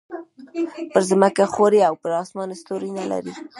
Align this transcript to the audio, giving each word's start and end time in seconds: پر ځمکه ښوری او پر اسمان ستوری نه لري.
پر 0.91 1.01
ځمکه 1.09 1.43
ښوری 1.53 1.79
او 1.89 1.93
پر 2.01 2.11
اسمان 2.21 2.49
ستوری 2.61 2.89
نه 2.99 3.05
لري. 3.11 3.33